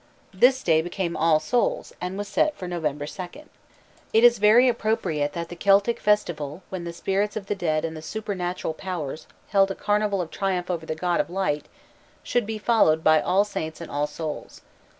_This 0.39 0.63
day 0.63 0.81
became 0.81 1.15
All 1.15 1.39
Souls', 1.39 1.93
and 2.01 2.17
was 2.17 2.27
set 2.27 2.55
for 2.55 2.67
November 2.67 3.05
2d. 3.05 3.45
It 4.13 4.23
is 4.23 4.39
very 4.39 4.67
appropriate 4.67 5.33
that 5.33 5.49
the 5.49 5.55
Celtic 5.55 5.99
festival 5.99 6.63
when 6.71 6.85
the 6.85 6.91
spirits 6.91 7.35
of 7.35 7.45
the 7.45 7.53
dead 7.53 7.85
and 7.85 7.95
the 7.95 8.01
supernatural 8.01 8.73
powers 8.73 9.27
held 9.49 9.69
a 9.69 9.75
carnival 9.75 10.19
of 10.19 10.31
triumph 10.31 10.71
over 10.71 10.87
the 10.87 10.95
god 10.95 11.19
of 11.19 11.29
light, 11.29 11.67
should 12.23 12.47
be 12.47 12.57
followed 12.57 13.03
by 13.03 13.21
All 13.21 13.43
Saints' 13.43 13.79
and 13.79 13.91
All 13.91 14.07
Souls'. 14.07 14.61